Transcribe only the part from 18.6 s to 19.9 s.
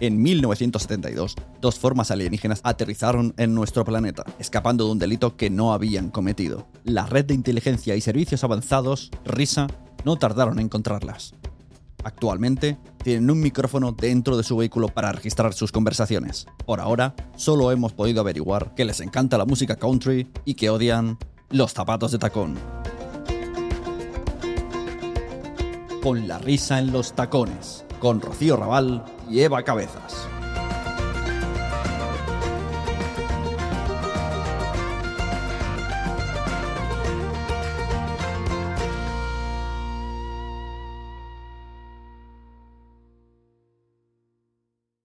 que les encanta la música